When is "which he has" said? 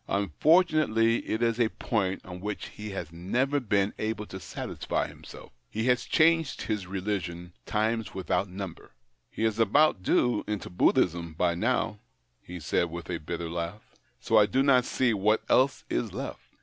2.41-3.11